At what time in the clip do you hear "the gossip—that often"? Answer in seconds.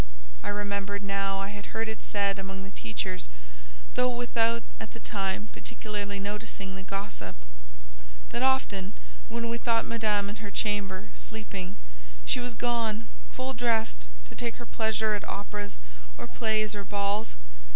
6.75-8.93